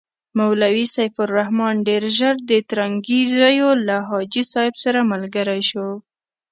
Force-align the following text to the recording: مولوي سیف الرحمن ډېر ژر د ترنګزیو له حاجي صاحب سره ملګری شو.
مولوي 0.37 0.85
سیف 0.95 1.13
الرحمن 1.25 1.75
ډېر 1.87 2.03
ژر 2.17 2.35
د 2.49 2.51
ترنګزیو 2.69 3.71
له 3.87 3.97
حاجي 4.09 4.43
صاحب 4.51 4.75
سره 4.83 4.99
ملګری 5.11 5.61
شو. 5.69 5.87